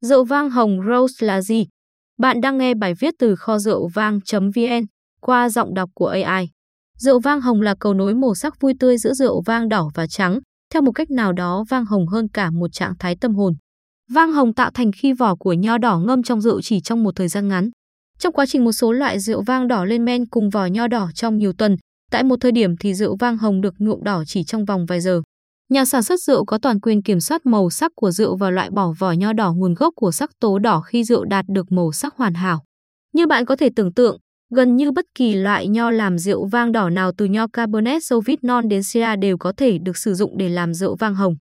Rượu 0.00 0.24
vang 0.24 0.50
hồng 0.50 0.80
Rose 0.88 1.26
là 1.26 1.42
gì? 1.42 1.66
Bạn 2.18 2.40
đang 2.40 2.58
nghe 2.58 2.74
bài 2.74 2.94
viết 2.94 3.14
từ 3.18 3.36
kho 3.36 3.58
rượu 3.58 3.88
vang.vn 3.94 4.86
qua 5.20 5.48
giọng 5.48 5.74
đọc 5.74 5.90
của 5.94 6.06
AI. 6.06 6.48
Rượu 6.98 7.20
vang 7.20 7.40
hồng 7.40 7.62
là 7.62 7.74
cầu 7.80 7.94
nối 7.94 8.14
màu 8.14 8.34
sắc 8.34 8.60
vui 8.60 8.72
tươi 8.80 8.98
giữa 8.98 9.12
rượu 9.14 9.42
vang 9.46 9.68
đỏ 9.68 9.90
và 9.94 10.06
trắng, 10.06 10.38
theo 10.72 10.82
một 10.82 10.92
cách 10.92 11.10
nào 11.10 11.32
đó 11.32 11.64
vang 11.68 11.84
hồng 11.84 12.06
hơn 12.06 12.28
cả 12.28 12.50
một 12.50 12.72
trạng 12.72 12.94
thái 12.98 13.16
tâm 13.20 13.34
hồn. 13.34 13.54
Vang 14.12 14.32
hồng 14.32 14.54
tạo 14.54 14.70
thành 14.74 14.90
khi 14.92 15.12
vỏ 15.12 15.36
của 15.36 15.52
nho 15.52 15.78
đỏ 15.78 15.98
ngâm 15.98 16.22
trong 16.22 16.40
rượu 16.40 16.62
chỉ 16.62 16.80
trong 16.80 17.02
một 17.02 17.16
thời 17.16 17.28
gian 17.28 17.48
ngắn. 17.48 17.70
Trong 18.18 18.32
quá 18.32 18.46
trình 18.46 18.64
một 18.64 18.72
số 18.72 18.92
loại 18.92 19.20
rượu 19.20 19.42
vang 19.42 19.68
đỏ 19.68 19.84
lên 19.84 20.04
men 20.04 20.26
cùng 20.26 20.50
vỏ 20.50 20.66
nho 20.66 20.88
đỏ 20.88 21.08
trong 21.14 21.36
nhiều 21.38 21.52
tuần, 21.52 21.76
tại 22.10 22.22
một 22.22 22.36
thời 22.40 22.52
điểm 22.52 22.76
thì 22.80 22.94
rượu 22.94 23.16
vang 23.16 23.38
hồng 23.38 23.60
được 23.60 23.74
nhuộm 23.78 24.02
đỏ 24.04 24.24
chỉ 24.26 24.44
trong 24.44 24.64
vòng 24.64 24.86
vài 24.86 25.00
giờ. 25.00 25.22
Nhà 25.68 25.84
sản 25.84 26.02
xuất 26.02 26.20
rượu 26.20 26.44
có 26.44 26.58
toàn 26.58 26.80
quyền 26.80 27.02
kiểm 27.02 27.20
soát 27.20 27.46
màu 27.46 27.70
sắc 27.70 27.92
của 27.94 28.10
rượu 28.10 28.36
và 28.36 28.50
loại 28.50 28.70
bỏ 28.70 28.92
vỏ 28.98 29.12
nho 29.12 29.32
đỏ 29.32 29.52
nguồn 29.52 29.74
gốc 29.74 29.94
của 29.96 30.12
sắc 30.12 30.30
tố 30.40 30.58
đỏ 30.58 30.80
khi 30.80 31.04
rượu 31.04 31.24
đạt 31.24 31.44
được 31.48 31.72
màu 31.72 31.92
sắc 31.92 32.14
hoàn 32.16 32.34
hảo. 32.34 32.64
Như 33.12 33.26
bạn 33.26 33.44
có 33.44 33.56
thể 33.56 33.68
tưởng 33.76 33.94
tượng, 33.94 34.18
gần 34.54 34.76
như 34.76 34.92
bất 34.92 35.04
kỳ 35.14 35.34
loại 35.34 35.68
nho 35.68 35.90
làm 35.90 36.18
rượu 36.18 36.46
vang 36.46 36.72
đỏ 36.72 36.90
nào 36.90 37.12
từ 37.18 37.24
nho 37.24 37.46
Cabernet 37.52 38.02
Sauvignon 38.04 38.68
đến 38.68 38.82
Syrah 38.82 39.18
đều 39.18 39.38
có 39.38 39.52
thể 39.56 39.78
được 39.78 39.96
sử 39.96 40.14
dụng 40.14 40.38
để 40.38 40.48
làm 40.48 40.74
rượu 40.74 40.96
vang 40.96 41.14
hồng. 41.14 41.34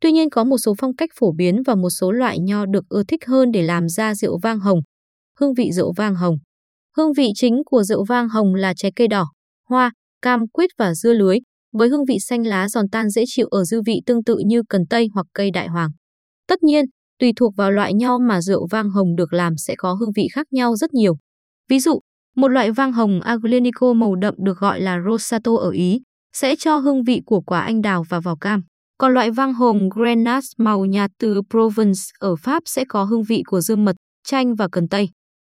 Tuy 0.00 0.12
nhiên 0.12 0.30
có 0.30 0.44
một 0.44 0.58
số 0.58 0.74
phong 0.78 0.96
cách 0.96 1.10
phổ 1.18 1.32
biến 1.32 1.62
và 1.66 1.74
một 1.74 1.90
số 1.90 2.12
loại 2.12 2.38
nho 2.38 2.66
được 2.66 2.84
ưa 2.88 3.02
thích 3.08 3.26
hơn 3.26 3.52
để 3.52 3.62
làm 3.62 3.88
ra 3.88 4.14
rượu 4.14 4.38
vang 4.42 4.58
hồng. 4.58 4.80
Hương 5.40 5.54
vị 5.54 5.70
rượu 5.72 5.92
vang 5.96 6.14
hồng 6.14 6.38
Hương 6.96 7.12
vị 7.12 7.28
chính 7.34 7.62
của 7.66 7.82
rượu 7.82 8.04
vang 8.04 8.28
hồng 8.28 8.54
là 8.54 8.74
trái 8.76 8.92
cây 8.96 9.08
đỏ, 9.08 9.26
hoa, 9.68 9.92
cam 10.22 10.48
quýt 10.48 10.70
và 10.78 10.94
dưa 10.94 11.12
lưới, 11.12 11.38
với 11.72 11.88
hương 11.88 12.04
vị 12.04 12.16
xanh 12.20 12.46
lá 12.46 12.68
giòn 12.68 12.88
tan 12.92 13.10
dễ 13.10 13.24
chịu 13.26 13.46
ở 13.46 13.64
dư 13.64 13.82
vị 13.86 14.00
tương 14.06 14.24
tự 14.24 14.38
như 14.46 14.62
cần 14.68 14.86
tây 14.90 15.08
hoặc 15.14 15.26
cây 15.32 15.50
đại 15.50 15.68
hoàng. 15.68 15.90
Tất 16.48 16.62
nhiên, 16.62 16.84
tùy 17.18 17.32
thuộc 17.36 17.56
vào 17.56 17.70
loại 17.70 17.94
nho 17.94 18.18
mà 18.18 18.40
rượu 18.40 18.66
vang 18.70 18.90
hồng 18.90 19.16
được 19.16 19.32
làm 19.32 19.56
sẽ 19.56 19.74
có 19.78 19.92
hương 19.92 20.12
vị 20.16 20.28
khác 20.32 20.46
nhau 20.50 20.76
rất 20.76 20.94
nhiều. 20.94 21.16
Ví 21.68 21.80
dụ, 21.80 22.00
một 22.36 22.48
loại 22.48 22.72
vang 22.72 22.92
hồng 22.92 23.20
Aglenico 23.20 23.92
màu 23.92 24.16
đậm 24.16 24.34
được 24.38 24.58
gọi 24.58 24.80
là 24.80 24.98
Rosato 25.06 25.56
ở 25.56 25.70
Ý 25.70 26.00
sẽ 26.32 26.56
cho 26.58 26.76
hương 26.76 27.02
vị 27.02 27.20
của 27.26 27.40
quả 27.40 27.60
anh 27.60 27.82
đào 27.82 28.04
và 28.08 28.20
vỏ 28.20 28.36
cam. 28.40 28.62
Còn 28.98 29.14
loại 29.14 29.30
vang 29.30 29.54
hồng 29.54 29.88
Grenache 29.88 30.46
màu 30.58 30.84
nhạt 30.84 31.10
từ 31.18 31.40
Provence 31.50 32.00
ở 32.18 32.36
Pháp 32.36 32.62
sẽ 32.66 32.84
có 32.88 33.04
hương 33.04 33.22
vị 33.22 33.42
của 33.46 33.60
dưa 33.60 33.76
mật, 33.76 33.96
chanh 34.26 34.54
và 34.54 34.68
cần 34.72 34.88
tây. 34.88 35.08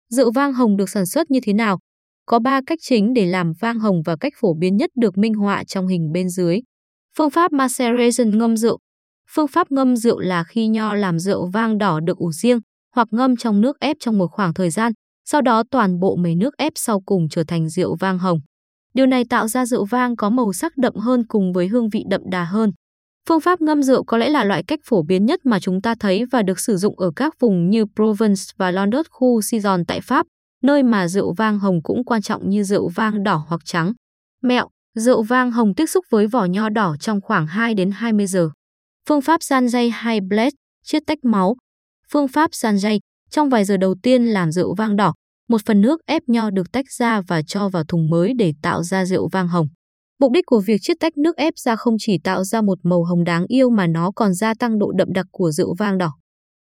Rượu 0.09 0.31
vang 0.31 0.53
hồng 0.53 0.77
được 0.77 0.89
sản 0.89 1.05
xuất 1.05 1.31
như 1.31 1.39
thế 1.43 1.53
nào? 1.53 1.79
Có 2.31 2.39
3 2.39 2.61
cách 2.65 2.79
chính 2.81 3.13
để 3.13 3.25
làm 3.25 3.53
vang 3.59 3.79
hồng 3.79 4.01
và 4.05 4.15
cách 4.19 4.33
phổ 4.39 4.53
biến 4.53 4.77
nhất 4.77 4.89
được 4.95 5.17
minh 5.17 5.33
họa 5.33 5.63
trong 5.63 5.87
hình 5.87 6.11
bên 6.11 6.29
dưới. 6.29 6.59
Phương 7.17 7.29
pháp 7.29 7.51
maceration 7.51 8.37
ngâm 8.37 8.57
rượu. 8.57 8.77
Phương 9.29 9.47
pháp 9.47 9.71
ngâm 9.71 9.95
rượu 9.95 10.19
là 10.19 10.43
khi 10.43 10.67
nho 10.67 10.93
làm 10.93 11.19
rượu 11.19 11.49
vang 11.53 11.77
đỏ 11.77 11.99
được 11.99 12.17
ủ 12.17 12.31
riêng 12.31 12.59
hoặc 12.95 13.07
ngâm 13.11 13.37
trong 13.37 13.61
nước 13.61 13.79
ép 13.79 13.97
trong 13.99 14.17
một 14.17 14.27
khoảng 14.31 14.53
thời 14.53 14.69
gian, 14.69 14.91
sau 15.25 15.41
đó 15.41 15.63
toàn 15.71 15.99
bộ 15.99 16.15
mấy 16.15 16.35
nước 16.35 16.57
ép 16.57 16.73
sau 16.75 17.01
cùng 17.05 17.29
trở 17.29 17.43
thành 17.47 17.69
rượu 17.69 17.95
vang 17.99 18.19
hồng. 18.19 18.39
Điều 18.93 19.05
này 19.05 19.23
tạo 19.29 19.47
ra 19.47 19.65
rượu 19.65 19.85
vang 19.85 20.15
có 20.15 20.29
màu 20.29 20.53
sắc 20.53 20.77
đậm 20.77 20.95
hơn 20.95 21.27
cùng 21.27 21.53
với 21.53 21.67
hương 21.67 21.89
vị 21.89 22.03
đậm 22.09 22.21
đà 22.31 22.43
hơn. 22.43 22.71
Phương 23.29 23.41
pháp 23.41 23.61
ngâm 23.61 23.83
rượu 23.83 24.03
có 24.03 24.17
lẽ 24.17 24.29
là 24.29 24.43
loại 24.43 24.63
cách 24.67 24.79
phổ 24.85 25.03
biến 25.03 25.25
nhất 25.25 25.39
mà 25.45 25.59
chúng 25.59 25.81
ta 25.81 25.95
thấy 25.99 26.25
và 26.31 26.41
được 26.41 26.59
sử 26.59 26.77
dụng 26.77 26.99
ở 26.99 27.11
các 27.15 27.39
vùng 27.39 27.69
như 27.69 27.85
Provence 27.95 28.41
và 28.57 28.71
London, 28.71 29.03
khu 29.09 29.41
Sison 29.41 29.85
tại 29.85 30.01
Pháp, 30.01 30.25
nơi 30.63 30.83
mà 30.83 31.07
rượu 31.07 31.33
vang 31.33 31.59
hồng 31.59 31.83
cũng 31.83 32.05
quan 32.05 32.21
trọng 32.21 32.49
như 32.49 32.63
rượu 32.63 32.89
vang 32.89 33.23
đỏ 33.23 33.45
hoặc 33.47 33.61
trắng. 33.65 33.93
Mẹo, 34.43 34.67
rượu 34.95 35.23
vang 35.23 35.51
hồng 35.51 35.75
tiếp 35.75 35.85
xúc 35.85 36.05
với 36.09 36.27
vỏ 36.27 36.45
nho 36.45 36.69
đỏ 36.69 36.95
trong 36.99 37.21
khoảng 37.21 37.47
2 37.47 37.73
đến 37.73 37.91
20 37.91 38.27
giờ. 38.27 38.49
Phương 39.09 39.21
pháp 39.21 39.41
Sanjay 39.41 39.91
hay 39.93 40.21
blend, 40.21 40.53
chiết 40.83 41.03
tách 41.07 41.25
máu. 41.25 41.55
Phương 42.11 42.27
pháp 42.27 42.51
Sanjay, 42.51 42.99
trong 43.29 43.49
vài 43.49 43.65
giờ 43.65 43.77
đầu 43.77 43.95
tiên 44.03 44.25
làm 44.25 44.51
rượu 44.51 44.75
vang 44.75 44.95
đỏ, 44.95 45.13
một 45.49 45.61
phần 45.65 45.81
nước 45.81 46.01
ép 46.05 46.21
nho 46.27 46.49
được 46.49 46.71
tách 46.71 46.85
ra 46.91 47.21
và 47.27 47.41
cho 47.41 47.69
vào 47.69 47.83
thùng 47.83 48.09
mới 48.09 48.33
để 48.37 48.53
tạo 48.61 48.83
ra 48.83 49.05
rượu 49.05 49.29
vang 49.31 49.47
hồng. 49.47 49.67
Mục 50.19 50.31
đích 50.31 50.45
của 50.45 50.59
việc 50.59 50.77
chiết 50.81 50.97
tách 50.99 51.17
nước 51.17 51.37
ép 51.37 51.53
ra 51.57 51.75
không 51.75 51.95
chỉ 51.99 52.17
tạo 52.23 52.43
ra 52.43 52.61
một 52.61 52.77
màu 52.83 53.03
hồng 53.03 53.23
đáng 53.23 53.45
yêu 53.47 53.69
mà 53.69 53.87
nó 53.87 54.11
còn 54.15 54.33
gia 54.33 54.53
tăng 54.59 54.79
độ 54.79 54.91
đậm 54.91 55.13
đặc 55.13 55.25
của 55.31 55.51
rượu 55.51 55.75
vang 55.79 55.97
đỏ. 55.97 56.11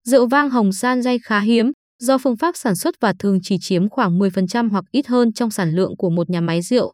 Rượu 0.05 0.27
vang 0.27 0.51
hồng 0.51 0.73
san 0.73 1.03
dây 1.03 1.19
khá 1.19 1.41
hiếm, 1.41 1.73
do 1.99 2.19
phương 2.19 2.37
pháp 2.37 2.57
sản 2.57 2.77
xuất 2.77 2.95
và 3.01 3.13
thường 3.19 3.39
chỉ 3.43 3.59
chiếm 3.61 3.89
khoảng 3.89 4.19
10% 4.19 4.71
hoặc 4.71 4.85
ít 4.91 5.07
hơn 5.07 5.33
trong 5.33 5.51
sản 5.51 5.71
lượng 5.71 5.97
của 5.97 6.11
một 6.11 6.31
nhà 6.31 6.41
máy 6.41 6.63
rượu. 6.63 6.93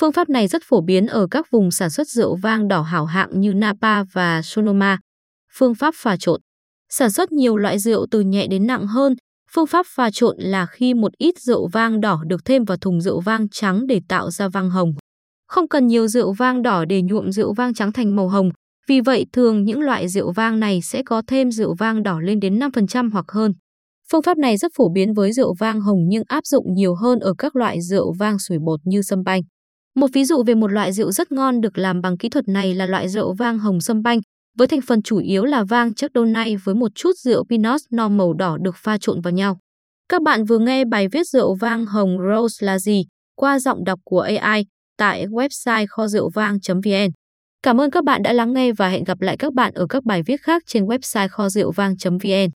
Phương 0.00 0.12
pháp 0.12 0.28
này 0.28 0.48
rất 0.48 0.62
phổ 0.64 0.80
biến 0.80 1.06
ở 1.06 1.26
các 1.30 1.50
vùng 1.50 1.70
sản 1.70 1.90
xuất 1.90 2.08
rượu 2.08 2.36
vang 2.36 2.68
đỏ 2.68 2.82
hảo 2.82 3.04
hạng 3.04 3.40
như 3.40 3.52
Napa 3.52 4.02
và 4.12 4.42
Sonoma. 4.42 4.98
Phương 5.52 5.74
pháp 5.74 5.94
pha 5.96 6.16
trộn 6.16 6.40
Sản 6.88 7.10
xuất 7.10 7.32
nhiều 7.32 7.56
loại 7.56 7.78
rượu 7.78 8.06
từ 8.10 8.20
nhẹ 8.20 8.46
đến 8.46 8.66
nặng 8.66 8.86
hơn, 8.86 9.14
phương 9.50 9.66
pháp 9.66 9.86
pha 9.88 10.10
trộn 10.12 10.36
là 10.38 10.66
khi 10.66 10.94
một 10.94 11.12
ít 11.18 11.34
rượu 11.38 11.68
vang 11.68 12.00
đỏ 12.00 12.22
được 12.26 12.44
thêm 12.44 12.64
vào 12.64 12.78
thùng 12.78 13.00
rượu 13.00 13.20
vang 13.20 13.48
trắng 13.48 13.86
để 13.86 14.00
tạo 14.08 14.30
ra 14.30 14.48
vang 14.48 14.70
hồng. 14.70 14.94
Không 15.48 15.68
cần 15.68 15.86
nhiều 15.86 16.08
rượu 16.08 16.32
vang 16.32 16.62
đỏ 16.62 16.84
để 16.84 17.02
nhuộm 17.02 17.30
rượu 17.30 17.54
vang 17.54 17.74
trắng 17.74 17.92
thành 17.92 18.16
màu 18.16 18.28
hồng, 18.28 18.50
vì 18.88 19.00
vậy 19.00 19.26
thường 19.32 19.64
những 19.64 19.80
loại 19.80 20.08
rượu 20.08 20.32
vang 20.32 20.60
này 20.60 20.80
sẽ 20.82 21.02
có 21.06 21.22
thêm 21.26 21.50
rượu 21.50 21.74
vang 21.74 22.02
đỏ 22.02 22.20
lên 22.20 22.40
đến 22.40 22.58
5% 22.58 23.10
hoặc 23.12 23.24
hơn. 23.28 23.52
Phương 24.12 24.22
pháp 24.22 24.38
này 24.38 24.56
rất 24.56 24.72
phổ 24.76 24.88
biến 24.88 25.12
với 25.14 25.32
rượu 25.32 25.54
vang 25.58 25.80
hồng 25.80 25.98
nhưng 26.08 26.22
áp 26.26 26.46
dụng 26.46 26.74
nhiều 26.74 26.94
hơn 26.94 27.18
ở 27.18 27.34
các 27.38 27.56
loại 27.56 27.80
rượu 27.80 28.12
vang 28.18 28.38
sủi 28.38 28.58
bột 28.58 28.80
như 28.84 29.02
sâm 29.02 29.22
banh. 29.24 29.42
Một 29.96 30.06
ví 30.12 30.24
dụ 30.24 30.42
về 30.46 30.54
một 30.54 30.72
loại 30.72 30.92
rượu 30.92 31.12
rất 31.12 31.32
ngon 31.32 31.60
được 31.60 31.78
làm 31.78 32.00
bằng 32.00 32.18
kỹ 32.18 32.28
thuật 32.28 32.48
này 32.48 32.74
là 32.74 32.86
loại 32.86 33.08
rượu 33.08 33.34
vang 33.34 33.58
hồng 33.58 33.80
sâm 33.80 34.02
banh, 34.02 34.20
với 34.58 34.68
thành 34.68 34.80
phần 34.86 35.02
chủ 35.02 35.18
yếu 35.18 35.44
là 35.44 35.64
vang 35.64 35.94
Chardonnay 35.94 36.56
với 36.56 36.74
một 36.74 36.94
chút 36.94 37.12
rượu 37.24 37.44
pinot 37.50 37.80
Noir 37.96 38.10
màu 38.10 38.34
đỏ 38.34 38.56
được 38.62 38.76
pha 38.76 38.98
trộn 38.98 39.20
vào 39.20 39.32
nhau. 39.32 39.58
Các 40.08 40.22
bạn 40.22 40.44
vừa 40.44 40.58
nghe 40.58 40.84
bài 40.84 41.08
viết 41.08 41.26
rượu 41.26 41.54
vang 41.54 41.86
hồng 41.86 42.16
rose 42.18 42.66
là 42.66 42.78
gì 42.78 43.04
qua 43.36 43.58
giọng 43.58 43.84
đọc 43.84 44.00
của 44.04 44.20
AI 44.20 44.66
tại 44.98 45.26
website 45.26 45.86
kho 45.88 46.06
rượu 46.06 46.30
vang.vn. 46.34 47.10
Cảm 47.62 47.80
ơn 47.80 47.90
các 47.90 48.04
bạn 48.04 48.22
đã 48.22 48.32
lắng 48.32 48.52
nghe 48.52 48.72
và 48.72 48.88
hẹn 48.88 49.04
gặp 49.04 49.20
lại 49.20 49.36
các 49.36 49.54
bạn 49.54 49.74
ở 49.74 49.86
các 49.88 50.04
bài 50.04 50.22
viết 50.26 50.40
khác 50.40 50.62
trên 50.66 50.84
website 50.84 51.28
kho 51.28 51.48
rượu 51.48 51.72
vang.vn. 51.72 52.59